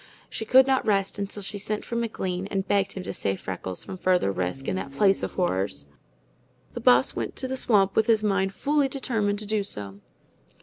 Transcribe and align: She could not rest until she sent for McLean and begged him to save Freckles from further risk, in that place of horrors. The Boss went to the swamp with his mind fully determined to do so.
She 0.31 0.45
could 0.45 0.65
not 0.65 0.83
rest 0.83 1.19
until 1.19 1.43
she 1.43 1.59
sent 1.59 1.85
for 1.85 1.95
McLean 1.95 2.47
and 2.47 2.67
begged 2.67 2.93
him 2.93 3.03
to 3.03 3.13
save 3.13 3.39
Freckles 3.39 3.83
from 3.83 3.99
further 3.99 4.31
risk, 4.31 4.67
in 4.67 4.75
that 4.77 4.91
place 4.91 5.21
of 5.21 5.33
horrors. 5.33 5.85
The 6.73 6.79
Boss 6.81 7.15
went 7.15 7.35
to 7.35 7.47
the 7.47 7.55
swamp 7.55 7.95
with 7.95 8.07
his 8.07 8.23
mind 8.23 8.51
fully 8.51 8.87
determined 8.87 9.37
to 9.37 9.45
do 9.45 9.61
so. 9.61 9.99